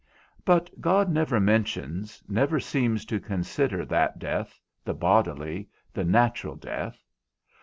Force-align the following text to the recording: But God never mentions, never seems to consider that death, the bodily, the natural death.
But 0.43 0.81
God 0.81 1.11
never 1.11 1.39
mentions, 1.39 2.23
never 2.27 2.59
seems 2.59 3.05
to 3.05 3.19
consider 3.19 3.85
that 3.85 4.17
death, 4.17 4.59
the 4.83 4.95
bodily, 4.95 5.69
the 5.93 6.03
natural 6.03 6.55
death. 6.55 7.05